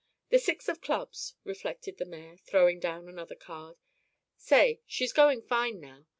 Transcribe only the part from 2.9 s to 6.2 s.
another card. "Say, she's going fine now.